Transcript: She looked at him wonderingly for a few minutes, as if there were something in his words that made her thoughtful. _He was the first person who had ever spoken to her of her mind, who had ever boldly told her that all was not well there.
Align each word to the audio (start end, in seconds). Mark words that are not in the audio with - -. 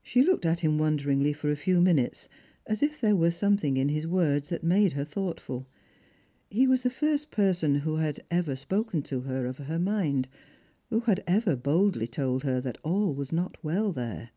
She 0.00 0.22
looked 0.22 0.46
at 0.46 0.60
him 0.60 0.78
wonderingly 0.78 1.32
for 1.32 1.50
a 1.50 1.56
few 1.56 1.80
minutes, 1.80 2.28
as 2.68 2.84
if 2.84 3.00
there 3.00 3.16
were 3.16 3.32
something 3.32 3.76
in 3.76 3.88
his 3.88 4.06
words 4.06 4.48
that 4.50 4.62
made 4.62 4.92
her 4.92 5.04
thoughtful. 5.04 5.66
_He 6.52 6.68
was 6.68 6.84
the 6.84 6.88
first 6.88 7.32
person 7.32 7.80
who 7.80 7.96
had 7.96 8.22
ever 8.30 8.54
spoken 8.54 9.02
to 9.10 9.22
her 9.22 9.44
of 9.46 9.58
her 9.58 9.80
mind, 9.80 10.28
who 10.88 11.00
had 11.00 11.24
ever 11.26 11.56
boldly 11.56 12.06
told 12.06 12.44
her 12.44 12.60
that 12.60 12.78
all 12.84 13.12
was 13.12 13.32
not 13.32 13.56
well 13.64 13.90
there. 13.90 14.30